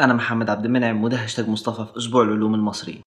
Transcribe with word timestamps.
أنا 0.00 0.14
محمد 0.14 0.50
عبد 0.50 0.64
المنعم 0.64 1.04
وده 1.04 1.16
هاشتاج 1.16 1.48
مصطفى 1.48 1.84
في 1.92 1.98
أسبوع 1.98 2.22
العلوم 2.22 2.54
المصري 2.54 3.00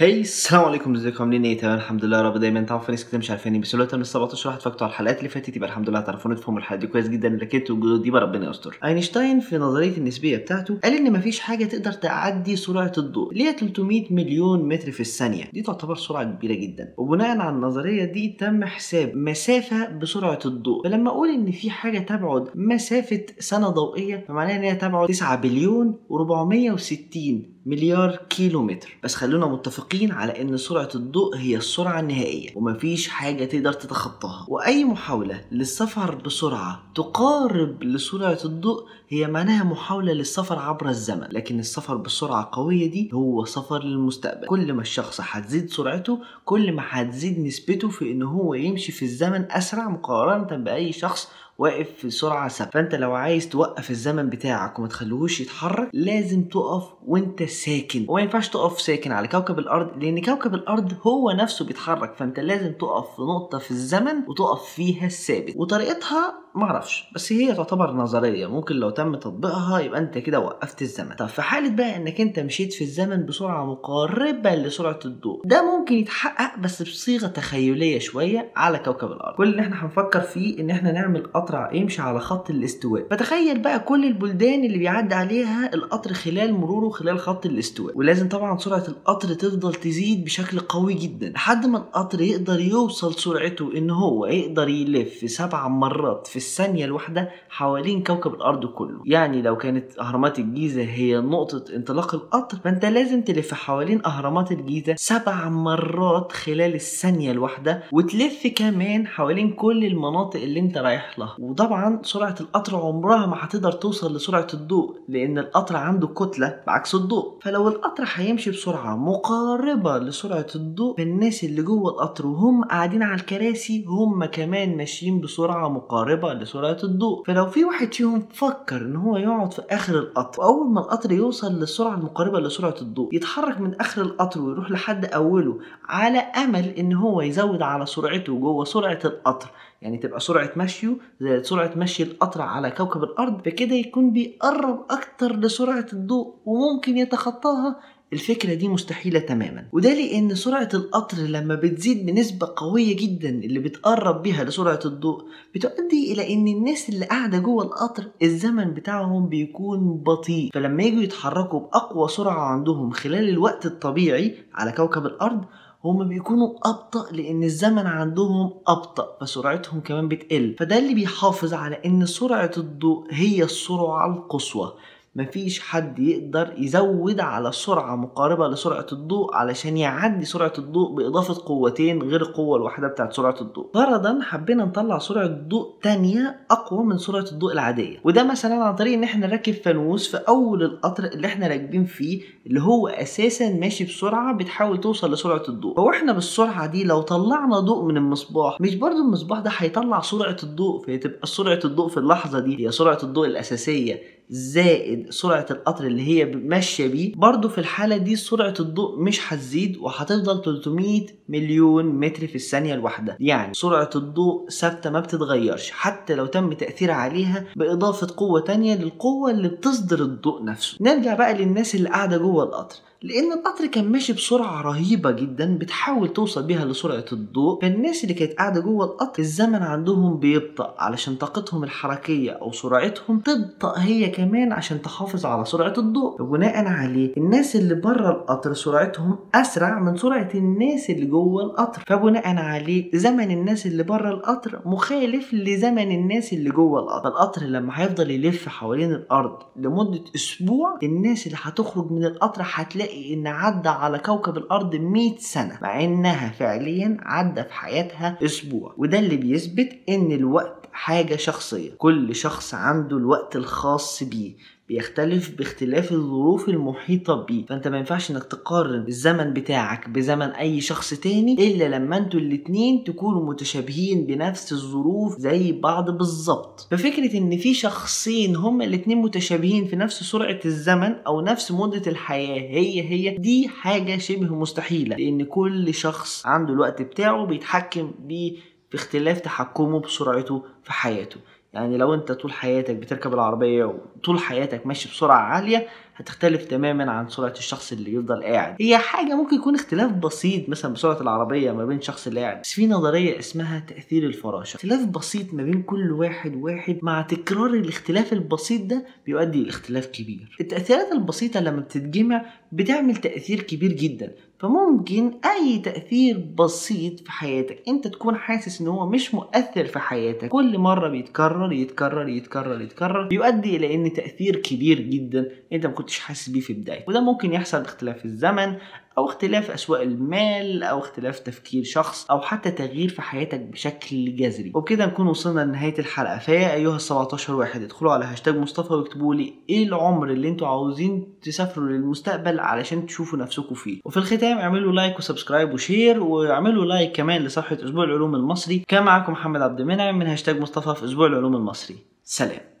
Hi 0.00 0.20
السلام 0.20 0.64
عليكم 0.64 0.94
ازيكم 0.94 1.24
عاملين 1.24 1.44
إيه 1.44 1.58
تمام 1.58 1.74
الحمد 1.74 2.04
لله 2.04 2.16
يا 2.16 2.22
رب 2.22 2.36
دايما. 2.36 2.62
تعرفوا 2.62 2.90
ناس 2.90 3.04
كتير 3.04 3.18
مش 3.18 3.30
عارفيني. 3.30 3.58
بس 3.58 3.74
دلوقتي 3.74 3.96
من 3.96 4.04
17 4.04 4.48
واحد 4.48 4.60
فاكتوا 4.60 4.86
على 4.86 4.92
الحلقات 4.92 5.18
اللي 5.18 5.28
فاتت 5.28 5.56
يبقى 5.56 5.68
الحمد 5.68 5.90
لله 5.90 6.00
تعرفوا 6.00 6.34
تفهموا 6.34 6.58
الحلقة 6.58 6.80
دي 6.80 6.86
كويس 6.86 7.08
جدا. 7.08 7.28
ركبت 7.42 7.70
وجود 7.70 8.02
دي 8.02 8.10
ربنا 8.10 8.50
يستر. 8.50 8.78
أينشتاين 8.84 9.40
في 9.40 9.58
نظرية 9.58 9.96
النسبية 9.96 10.36
بتاعته 10.36 10.78
قال 10.84 10.92
إن 10.96 11.12
مفيش 11.12 11.40
حاجة 11.40 11.64
تقدر 11.64 11.92
تعدي 11.92 12.56
سرعة 12.56 12.92
الضوء 12.98 13.32
اللي 13.32 13.44
هي 13.44 13.52
300 13.52 14.12
مليون 14.14 14.68
متر 14.68 14.90
في 14.92 15.00
الثانية. 15.00 15.44
دي 15.52 15.62
تعتبر 15.62 15.94
سرعة 15.96 16.24
كبيرة 16.24 16.54
جدا. 16.54 16.94
وبناء 16.96 17.38
على 17.38 17.56
النظرية 17.56 18.04
دي 18.04 18.36
تم 18.40 18.64
حساب 18.64 19.16
مسافة 19.16 19.88
بسرعة 19.88 20.38
الضوء. 20.46 20.84
فلما 20.84 21.10
أقول 21.10 21.28
إن 21.28 21.50
في 21.50 21.70
حاجة 21.70 21.98
تبعد 21.98 22.48
مسافة 22.54 23.22
سنة 23.38 23.68
ضوئية 23.68 24.24
فمعناها 24.28 24.56
إن 24.56 24.62
هي 24.62 24.74
تبعد 24.74 25.08
9 25.08 25.36
بليون 25.36 25.94
و460 26.10 27.57
مليار 27.68 28.16
كيلو 28.30 28.62
متر 28.62 28.96
بس 29.04 29.14
خلونا 29.14 29.46
متفقين 29.46 30.12
على 30.12 30.42
إن 30.42 30.56
سرعة 30.56 30.88
الضوء 30.94 31.36
هي 31.36 31.56
السرعة 31.56 32.00
النهائية 32.00 32.50
ومفيش 32.56 33.08
حاجة 33.08 33.44
تقدر 33.44 33.72
تتخطاها. 33.72 34.46
وأي 34.48 34.84
محاولة 34.84 35.44
للسفر 35.52 36.14
بسرعة 36.14 36.82
تقارب 36.94 37.82
لسرعة 37.82 38.38
الضوء 38.44 38.84
هي 39.08 39.26
معناها 39.26 39.64
محاولة 39.64 40.12
للسفر 40.12 40.58
عبر 40.58 40.88
الزمن. 40.88 41.28
لكن 41.30 41.58
السفر 41.58 41.96
بسرعة 41.96 42.48
قوية 42.52 42.90
دي 42.90 43.10
هو 43.14 43.44
سفر 43.44 43.82
للمستقبل. 43.84 44.46
كل 44.46 44.72
ما 44.72 44.82
الشخص 44.82 45.20
هتزيد 45.22 45.70
سرعته 45.70 46.18
كل 46.44 46.72
ما 46.72 46.82
هتزيد 46.88 47.38
نسبته 47.38 47.88
في 47.88 48.12
إن 48.12 48.22
هو 48.22 48.54
يمشي 48.54 48.92
في 48.92 49.02
الزمن 49.04 49.44
أسرع 49.52 49.88
مقارنة 49.88 50.56
بأي 50.64 50.92
شخص 50.92 51.28
واقف 51.58 51.88
في 51.98 52.10
سرعة 52.10 52.48
ثابتة. 52.48 52.70
فأنت 52.72 52.94
لو 52.94 53.12
عايز 53.14 53.48
توقف 53.48 53.90
الزمن 53.90 54.28
بتاعك 54.30 54.78
وما 54.78 54.88
تخليهوش 54.88 55.40
يتحرك 55.40 55.88
لازم 55.92 56.44
تقف 56.44 56.82
وأنت 57.06 57.42
ساكن. 57.42 58.04
وما 58.08 58.20
ينفعش 58.20 58.48
تقف 58.48 58.80
ساكن 58.80 59.12
على 59.12 59.28
كوكب 59.28 59.58
الأرض 59.58 60.04
لأن 60.04 60.22
كوكب 60.22 60.54
الأرض 60.54 60.92
هو 61.02 61.30
نفسه 61.30 61.64
بيتحرك. 61.64 62.14
فأنت 62.16 62.40
لازم 62.40 62.72
تقف 62.72 63.16
في 63.16 63.22
نقطة 63.22 63.58
في 63.58 63.70
الزمن 63.70 64.14
وتقف 64.28 64.64
فيها 64.64 65.06
الثابت 65.06 65.54
وطريقتها 65.56 66.34
معرفش 66.54 67.04
بس 67.14 67.32
هي 67.32 67.54
تعتبر 67.54 67.92
نظرية. 67.92 68.46
ممكن 68.46 68.74
لو 68.76 68.90
تم 68.90 69.14
تطبيقها 69.16 69.80
يبقى 69.80 70.00
أنت 70.00 70.18
كده 70.18 70.40
وقفت 70.40 70.82
الزمن. 70.82 71.14
طب 71.16 71.26
في 71.26 71.42
حالة 71.42 71.70
بقى 71.70 71.96
إنك 71.96 72.20
أنت 72.20 72.38
مشيت 72.38 72.72
في 72.72 72.84
الزمن 72.84 73.26
بسرعة 73.26 73.64
مقاربة 73.64 74.54
لسرعة 74.54 74.98
الضوء 75.04 75.42
ده 75.44 75.78
ممكن 75.78 75.94
يتحقق 75.94 76.58
بس 76.58 76.82
بصيغة 76.82 77.26
تخيلية 77.26 77.98
شوية 77.98 78.52
على 78.56 78.78
كوكب 78.78 79.12
الأرض. 79.12 79.36
كل 79.36 79.48
اللي 79.48 79.62
إحنا 79.62 79.84
هنفكر 79.84 80.20
فيه 80.20 80.60
إن 80.60 80.70
إحنا 80.70 80.92
نعمل 80.92 81.26
قطر 81.48 81.74
يمشي 81.74 82.02
على 82.02 82.20
خط 82.20 82.50
الاستواء. 82.50 83.06
فتخيل 83.10 83.58
بقى 83.58 83.80
كل 83.80 84.04
البلدان 84.04 84.64
اللي 84.64 84.78
بيعدي 84.78 85.14
عليها 85.14 85.74
القطر 85.74 86.12
خلال 86.12 86.54
مروره 86.54 86.88
خلال 86.88 87.18
خط 87.18 87.46
الاستواء. 87.46 87.98
ولازم 87.98 88.28
طبعا 88.28 88.58
سرعة 88.58 88.84
القطر 88.88 89.28
تفضل 89.34 89.74
تزيد 89.74 90.24
بشكل 90.24 90.58
قوي 90.60 90.94
جدا 90.94 91.28
لحد 91.28 91.66
ما 91.66 91.78
القطر 91.78 92.20
يقدر 92.20 92.60
يوصل 92.60 93.14
سرعته 93.14 93.70
إن 93.76 93.90
هو 93.90 94.26
يقدر 94.26 94.68
يلف 94.68 95.30
سبع 95.30 95.68
مرات 95.68 96.26
في 96.26 96.36
الثانية 96.36 96.84
الواحدة 96.84 97.30
حوالين 97.48 98.02
كوكب 98.02 98.34
الأرض 98.34 98.66
كله. 98.66 99.02
يعني 99.06 99.42
لو 99.42 99.56
كانت 99.56 99.98
أهرامات 99.98 100.38
الجيزة 100.38 100.82
هي 100.82 101.16
نقطة 101.20 101.64
انطلاق 101.76 102.14
القطر 102.14 102.58
فأنت 102.64 102.84
لازم 102.84 103.22
تلف 103.22 103.54
حوالين 103.54 104.06
أهرامات 104.06 104.52
الجيزة 104.52 104.94
سبع 104.96 105.48
مرات 105.48 106.32
خلال 106.32 106.74
الثانية 106.74 107.30
الواحدة 107.30 107.82
وتلف 107.92 108.46
كمان 108.56 109.06
حوالين 109.06 109.52
كل 109.52 109.84
المناطق 109.84 110.40
اللي 110.40 110.60
أنت 110.60 110.78
رايح 110.78 111.18
لها. 111.18 111.36
وطبعا 111.40 112.00
سرعة 112.02 112.34
القطر 112.40 112.76
عمرها 112.76 113.26
ما 113.26 113.36
هتقدر 113.40 113.72
توصل 113.72 114.16
لسرعة 114.16 114.46
الضوء 114.54 114.96
لأن 115.08 115.38
القطر 115.38 115.76
عنده 115.76 116.06
كتلة 116.06 116.60
بعكس 116.66 116.94
الضوء. 116.94 117.38
فلو 117.42 117.68
القطر 117.68 118.04
هيمشي 118.14 118.50
بسرعة 118.50 118.96
مقاربة 118.96 119.98
لسرعة 119.98 120.46
الضوء 120.54 120.96
فالناس 120.96 121.44
اللي 121.44 121.62
جوه 121.62 121.90
القطر 121.90 122.26
وهم 122.26 122.64
قاعدين 122.64 123.02
على 123.02 123.20
الكراسي 123.20 123.84
هم 123.88 124.24
كمان 124.24 124.76
ماشيين 124.76 125.20
بسرعة 125.20 125.68
مقاربة 125.68 126.34
لسرعة 126.34 126.76
الضوء. 126.84 127.24
فلو 127.26 127.46
في 127.46 127.64
واحد 127.64 127.94
فيهم 127.94 128.22
فكر 128.34 128.76
إن 128.76 128.96
هو 128.96 129.16
يقعد 129.16 129.52
في 129.52 129.62
آخر 129.70 129.98
القطر 129.98 130.40
وأول 130.40 130.70
ما 130.70 130.80
القطر 130.80 131.12
يوصل 131.12 131.52
للسرعة 131.52 131.94
المقاربة 131.94 132.40
لسرعة 132.40 132.74
الضوء 132.82 133.14
يتحرك 133.14 133.60
من 133.60 133.74
آخر 133.80 134.02
القطر 134.02 134.40
ويروح 134.42 134.70
لحد 134.70 135.04
أوله 135.04 135.58
على 135.88 136.18
أمل 136.18 136.64
إن 136.68 136.92
هو 136.92 137.20
يزود 137.20 137.62
على 137.62 137.86
سرعته 137.86 138.38
جوه 138.38 138.64
سرعة 138.64 138.98
القطر. 139.04 139.48
يعني 139.82 139.98
تبقى 139.98 140.20
سرعة 140.20 140.50
مشيه 140.56 140.96
زي 141.20 141.42
سرعة 141.42 141.72
مشي 141.76 142.02
القطر 142.02 142.42
على 142.42 142.70
كوكب 142.70 143.04
الأرض 143.04 143.42
بكده 143.42 143.74
يكون 143.74 144.10
بيقرب 144.12 144.84
أكتر 144.90 145.36
لسرعة 145.36 145.86
الضوء 145.92 146.34
وممكن 146.46 146.98
يتخطاها. 146.98 147.80
الفكرة 148.12 148.54
دي 148.54 148.68
مستحيلة 148.68 149.18
تماما. 149.20 149.64
وده 149.72 149.94
لأن 149.94 150.34
سرعة 150.34 150.68
القطر 150.74 151.18
لما 151.18 151.54
بتزيد 151.54 152.06
بنسبة 152.06 152.48
قوية 152.56 152.96
جدا 152.96 153.28
اللي 153.28 153.58
بتقرب 153.58 154.22
بيها 154.22 154.44
لسرعة 154.44 154.80
الضوء 154.84 155.24
بتؤدي 155.54 156.12
إلى 156.12 156.34
أن 156.34 156.48
الناس 156.48 156.88
اللي 156.88 157.04
قاعدة 157.06 157.38
جوه 157.38 157.64
القطر 157.64 158.04
الزمن 158.22 158.74
بتاعهم 158.74 159.28
بيكون 159.28 159.94
بطيء. 160.06 160.50
فلما 160.54 160.82
يجوا 160.82 161.02
يتحركوا 161.02 161.60
بأقوى 161.60 162.08
سرعة 162.08 162.40
عندهم 162.52 162.90
خلال 162.90 163.28
الوقت 163.28 163.66
الطبيعي 163.66 164.34
على 164.54 164.72
كوكب 164.72 165.06
الأرض 165.06 165.44
هما 165.84 166.04
بيكونوا 166.04 166.54
أبطأ 166.64 167.12
لأن 167.12 167.42
الزمن 167.42 167.86
عندهم 167.86 168.54
أبطأ 168.68 169.16
فسرعتهم 169.20 169.80
كمان 169.80 170.08
بتقل. 170.08 170.56
فده 170.58 170.78
اللي 170.78 170.94
بيحافظ 170.94 171.54
على 171.54 171.76
إن 171.86 172.06
سرعة 172.06 172.50
الضوء 172.56 173.06
هي 173.10 173.42
السرعة 173.42 174.06
القصوى. 174.14 174.72
مفيش 175.16 175.60
حد 175.60 175.98
يقدر 175.98 176.54
يزود 176.58 177.20
على 177.20 177.52
سرعة 177.52 177.96
مقاربة 177.96 178.48
لسرعة 178.48 178.86
الضوء 178.92 179.34
علشان 179.34 179.76
يعدي 179.76 180.24
سرعة 180.24 180.52
الضوء 180.58 180.94
بإضافة 180.94 181.42
قوتين 181.46 182.02
غير 182.02 182.22
القوة 182.22 182.56
الواحدة 182.56 182.88
بتاعت 182.88 183.12
سرعة 183.12 183.34
الضوء. 183.40 183.66
فرضا 183.74 184.18
حبينا 184.22 184.64
نطلع 184.64 184.98
سرعة 184.98 185.26
ضوء 185.48 185.74
تانية 185.82 186.40
أقوى 186.50 186.84
من 186.84 186.98
سرعة 186.98 187.24
الضوء 187.32 187.52
العادية. 187.52 188.00
وده 188.04 188.22
مثلا 188.24 188.54
عن 188.64 188.74
طريق 188.74 188.92
إن 188.92 189.02
إحنا 189.04 189.26
نركب 189.26 189.52
فانوس 189.52 190.08
في 190.10 190.16
أول 190.28 190.62
القطر 190.62 191.04
اللي 191.04 191.26
إحنا 191.26 191.46
راكبين 191.48 191.84
فيه 191.84 192.22
اللي 192.46 192.60
هو 192.62 192.88
أساسا 192.88 193.50
ماشي 193.54 193.84
بسرعة 193.84 194.34
بتحاول 194.36 194.80
توصل 194.80 195.12
لسرعة 195.12 195.42
الضوء. 195.48 195.76
فهو 195.76 195.90
إحنا 195.90 196.12
بالسرعة 196.12 196.66
دي 196.66 196.84
لو 196.84 197.00
طلعنا 197.02 197.60
ضوء 197.60 197.84
من 197.84 197.96
المصباح 197.96 198.60
مش 198.60 198.74
برضو 198.74 198.98
المصباح 198.98 199.40
ده 199.40 199.50
هيطلع 199.58 200.00
سرعة 200.00 200.36
الضوء؟ 200.42 200.86
فتبقى 200.86 201.26
سرعة 201.26 201.60
الضوء 201.64 201.88
في 201.88 201.96
اللحظة 201.96 202.38
دي 202.38 202.66
هي 202.66 202.70
سرعة 202.70 202.98
الضوء 203.02 203.26
الأساسية. 203.26 204.17
زائد 204.30 205.10
سرعة 205.10 205.46
القطر 205.50 205.84
اللي 205.86 206.02
هي 206.02 206.24
ماشية 206.24 206.86
بيه. 206.86 207.12
برضو 207.16 207.48
في 207.48 207.58
الحالة 207.58 207.96
دي 207.96 208.16
سرعة 208.16 208.54
الضوء 208.60 209.00
مش 209.00 209.32
هتزيد 209.32 209.76
وهتفضل 209.76 210.42
300 210.44 211.06
مليون 211.28 211.86
متر 211.86 212.26
في 212.26 212.34
الثانية 212.34 212.74
الواحدة. 212.74 213.16
يعني 213.20 213.54
سرعة 213.54 213.90
الضوء 213.96 214.48
ثابتة 214.50 214.90
ما 214.90 215.00
بتتغيرش 215.00 215.70
حتى 215.70 216.14
لو 216.14 216.26
تم 216.26 216.52
تأثير 216.52 216.90
عليها 216.90 217.44
بإضافة 217.56 218.06
قوة 218.16 218.40
تانية 218.40 218.74
للقوة 218.76 219.30
اللي 219.30 219.48
بتصدر 219.48 220.00
الضوء 220.00 220.44
نفسه. 220.44 220.78
نرجع 220.80 221.14
بقى 221.14 221.34
للناس 221.34 221.74
اللي 221.74 221.88
قاعدة 221.88 222.16
جوه 222.16 222.44
القطر. 222.44 222.76
لأن 223.02 223.32
القطر 223.32 223.66
كان 223.66 223.92
ماشي 223.92 224.12
بسرعة 224.12 224.62
رهيبة 224.62 225.10
جدا 225.10 225.58
بتحاول 225.58 226.08
توصل 226.12 226.42
بيها 226.46 226.64
لسرعة 226.64 227.04
الضوء. 227.12 227.60
فالناس 227.62 228.02
اللي 228.04 228.14
كانت 228.14 228.32
قاعدة 228.32 228.60
جوه 228.60 228.84
القطر 228.84 229.18
الزمن 229.22 229.54
عندهم 229.62 230.18
بيبطأ 230.18 230.74
علشان 230.78 231.14
طاقتهم 231.14 231.64
الحركية 231.64 232.30
أو 232.30 232.52
سرعتهم 232.52 233.20
تبطأ 233.20 233.74
هي 233.78 234.08
كمان 234.10 234.52
عشان 234.52 234.82
تحافظ 234.82 235.26
على 235.26 235.44
سرعة 235.44 235.74
الضوء. 235.78 236.22
وبناء 236.22 236.66
عليه 236.66 237.12
الناس 237.16 237.56
اللي 237.56 237.74
بره 237.74 238.10
القطر 238.10 238.54
سرعتهم 238.54 239.18
أسرع 239.34 239.78
من 239.80 239.96
سرعة 239.96 240.28
الناس 240.34 240.90
اللي 240.90 241.06
جوه 241.06 241.42
القطر. 241.44 241.82
فبناء 241.86 242.36
عليه 242.36 242.90
زمن 242.94 243.30
الناس 243.30 243.66
اللي 243.66 243.82
بره 243.82 244.10
القطر 244.10 244.60
مخالف 244.64 245.34
لزمن 245.34 245.92
الناس 245.92 246.32
اللي 246.32 246.50
جوه 246.50 246.80
القطر. 246.80 247.08
القطر 247.08 247.42
لما 247.42 247.80
هيفضل 247.80 248.10
يلف 248.10 248.48
حوالين 248.48 248.92
الأرض 248.92 249.38
لمدة 249.56 250.04
أسبوع 250.16 250.78
الناس 250.82 251.26
اللي 251.26 251.38
هتخرج 251.42 251.90
من 251.92 252.04
القطر 252.04 252.42
هتلاقي 252.44 252.87
تلاقي 252.88 253.14
إن 253.14 253.26
عدى 253.26 253.68
على 253.68 253.98
كوكب 253.98 254.36
الأرض 254.36 254.76
100 254.76 255.18
سنة 255.18 255.58
مع 255.62 255.84
إنها 255.84 256.30
فعليا 256.30 256.96
عدى 257.00 257.44
في 257.44 257.52
حياتها 257.52 258.18
أسبوع. 258.24 258.74
وده 258.78 258.98
اللي 258.98 259.16
بيثبت 259.16 259.78
إن 259.88 260.12
الوقت 260.12 260.68
حاجة 260.72 261.16
شخصية. 261.16 261.70
كل 261.78 262.14
شخص 262.14 262.54
عنده 262.54 262.96
الوقت 262.96 263.36
الخاص 263.36 264.02
بيه. 264.02 264.34
بيختلف 264.68 265.30
باختلاف 265.38 265.92
الظروف 265.92 266.48
المحيطة 266.48 267.14
بيه. 267.24 267.46
فأنت 267.46 267.68
ما 267.68 267.78
ينفعش 267.78 268.10
إنك 268.10 268.24
تقارن 268.24 268.84
الزمن 268.88 269.32
بتاعك 269.32 269.88
بزمن 269.88 270.22
أي 270.30 270.60
شخص 270.60 270.94
تاني 270.94 271.32
إلا 271.32 271.76
لما 271.76 271.96
أنتوا 271.96 272.20
الاتنين 272.20 272.84
تكونوا 272.84 273.26
متشابهين 273.26 274.06
بنفس 274.06 274.52
الظروف 274.52 275.18
زي 275.18 275.52
بعض 275.52 275.90
بالظبط. 275.90 276.68
ففكرة 276.70 277.18
إن 277.18 277.36
في 277.38 277.54
شخصين 277.54 278.36
هما 278.36 278.64
الاتنين 278.64 278.98
متشابهين 278.98 279.64
في 279.64 279.76
نفس 279.76 280.02
سرعة 280.02 280.40
الزمن 280.44 280.94
أو 281.06 281.20
نفس 281.20 281.52
مدة 281.52 281.82
الحياة 281.86 282.40
هي 282.40 282.82
هي 282.82 283.16
دي 283.18 283.48
حاجة 283.48 283.98
شبه 283.98 284.34
مستحيلة. 284.34 284.96
لأن 284.96 285.24
كل 285.24 285.74
شخص 285.74 286.26
عنده 286.26 286.52
الوقت 286.52 286.82
بتاعه 286.82 287.26
بيتحكم 287.26 287.90
بيه 287.98 288.36
في 288.70 288.74
اختلاف 288.74 289.20
تحكمه 289.20 289.80
بسرعته 289.80 290.42
في 290.62 290.72
حياته. 290.72 291.16
يعني 291.52 291.76
لو 291.76 291.94
انت 291.94 292.12
طول 292.12 292.32
حياتك 292.32 292.76
بتركب 292.76 293.14
العربية 293.14 293.64
وطول 293.64 294.18
حياتك 294.18 294.66
ماشي 294.66 294.88
بسرعة 294.88 295.18
عالية 295.18 295.66
هتختلف 295.98 296.44
تماما 296.44 296.90
عن 296.90 297.08
سرعة 297.08 297.34
الشخص 297.38 297.72
اللي 297.72 297.94
يفضل 297.94 298.22
قاعد. 298.22 298.56
هي 298.60 298.78
حاجة 298.78 299.14
ممكن 299.14 299.36
يكون 299.36 299.54
اختلاف 299.54 299.92
بسيط 299.92 300.48
مثلا 300.48 300.72
بسرعة 300.72 301.00
العربية 301.00 301.52
ما 301.52 301.64
بين 301.64 301.78
الشخص 301.78 302.06
اللي 302.06 302.20
قاعد. 302.20 302.40
بس 302.40 302.52
في 302.52 302.66
نظرية 302.66 303.18
اسمها 303.18 303.58
تأثير 303.68 304.04
الفراشة. 304.06 304.56
اختلاف 304.56 304.86
بسيط 304.86 305.34
ما 305.34 305.42
بين 305.42 305.62
كل 305.62 305.92
واحد 305.92 306.36
واحد 306.36 306.78
مع 306.82 307.02
تكرار 307.02 307.50
الاختلاف 307.54 308.12
البسيط 308.12 308.62
ده 308.62 308.84
بيؤدي 309.06 309.44
لاختلاف 309.44 309.86
كبير. 309.86 310.36
التأثيرات 310.40 310.92
البسيطة 310.92 311.40
لما 311.40 311.60
بتتجمع 311.60 312.24
بتعمل 312.52 312.96
تأثير 312.96 313.42
كبير 313.42 313.72
جدا. 313.72 314.12
فممكن 314.38 315.12
أي 315.24 315.58
تأثير 315.58 316.18
بسيط 316.18 317.00
في 317.00 317.12
حياتك 317.12 317.62
أنت 317.68 317.86
تكون 317.88 318.16
حاسس 318.16 318.60
إن 318.60 318.68
هو 318.68 318.88
مش 318.88 319.14
مؤثر 319.14 319.64
في 319.64 319.78
حياتك. 319.78 320.28
كل 320.28 320.58
مرة 320.58 320.88
بيتكرر 320.88 321.52
يتكرر 321.52 322.08
يتكرر 322.08 322.60
يتكرر 322.60 323.08
بيؤدي 323.08 323.56
إلى 323.56 323.74
إن 323.74 323.92
تأثير 323.92 324.36
كبير 324.36 324.80
جدا. 324.80 325.30
أنت 325.52 325.66
ما 325.66 325.72
كنتش 325.88 326.00
حاسس 326.00 326.28
بيه 326.28 326.40
في 326.40 326.52
البداية 326.52 326.84
وده 326.88 327.00
ممكن 327.00 327.32
يحصل 327.32 327.62
باختلاف 327.62 328.04
الزمن 328.04 328.56
أو 328.98 329.06
اختلاف 329.06 329.50
أسواق 329.50 329.80
المال 329.80 330.62
أو 330.62 330.78
اختلاف 330.78 331.18
تفكير 331.18 331.64
شخص 331.64 332.06
أو 332.10 332.20
حتى 332.20 332.50
تغيير 332.50 332.88
في 332.88 333.02
حياتك 333.02 333.40
بشكل 333.40 334.16
جذري. 334.16 334.52
وبكده 334.54 334.86
نكون 334.86 335.06
وصلنا 335.06 335.40
لنهاية 335.40 335.78
الحلقة. 335.78 336.18
فيا 336.18 336.54
أيها 336.54 336.76
ال 336.76 336.80
17 336.80 337.34
واحد 337.34 337.62
ادخلوا 337.62 337.92
على 337.92 338.04
هاشتاج 338.04 338.36
مصطفى 338.36 338.72
واكتبوا 338.72 339.14
لي 339.14 339.34
إيه 339.48 339.66
العمر 339.66 340.10
اللي 340.10 340.28
أنتوا 340.28 340.48
عاوزين 340.48 341.06
تسافروا 341.22 341.68
للمستقبل 341.68 342.40
علشان 342.40 342.86
تشوفوا 342.86 343.18
نفسكم 343.18 343.54
فيه. 343.54 343.80
وفي 343.84 343.96
الختام 343.96 344.38
اعملوا 344.38 344.72
like 344.72 344.98
و 344.98 345.04
subscribe 345.04 345.54
و 345.54 345.62
share 345.62 346.02
واعملوا 346.02 346.64
like 346.64 346.92
كمان 346.96 347.22
لصفحة 347.22 347.58
أسبوع 347.64 347.84
العلوم 347.84 348.14
المصري. 348.14 348.64
كان 348.68 348.82
معاكم 348.82 349.12
محمد 349.12 349.42
عبد 349.42 349.60
المنعم 349.60 349.98
من 349.98 350.06
هاشتاج 350.06 350.40
مصطفى 350.40 350.74
في 350.74 350.84
أسبوع 350.84 351.06
العلوم 351.06 351.36
المصري. 351.36 351.76
سلام. 352.04 352.57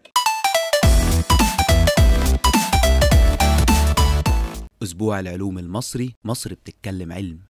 أسبوع 4.88 5.20
العلوم 5.20 5.58
المصري 5.58 6.14
مصر 6.24 6.54
بتتكلم 6.54 7.12
علم. 7.12 7.47